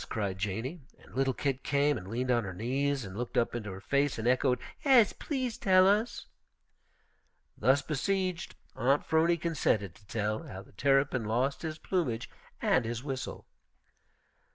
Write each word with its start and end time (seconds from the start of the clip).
cried 0.09 0.39
Janey, 0.39 0.81
and 0.97 1.13
little 1.13 1.31
Kit 1.31 1.63
came 1.63 1.95
and 1.95 2.07
leaned 2.07 2.31
on 2.31 2.43
her 2.43 2.55
knees 2.55 3.05
and 3.05 3.15
looked 3.15 3.37
up 3.37 3.53
into 3.53 3.71
her 3.71 3.79
face 3.79 4.17
and 4.17 4.27
echoed, 4.27 4.57
"'Es, 4.83 5.13
please 5.13 5.59
to 5.59 5.63
tell 5.65 5.87
us." 5.87 6.25
Thus 7.55 7.83
besieged, 7.83 8.55
Aunt 8.75 9.05
'Phrony 9.05 9.37
consented 9.37 9.93
to 9.93 10.07
tell 10.07 10.41
how 10.41 10.63
the 10.63 10.71
Terrapin 10.71 11.25
lost 11.25 11.61
his 11.61 11.77
plumage 11.77 12.31
and 12.63 12.83
his 12.83 13.03
whistle. 13.03 13.45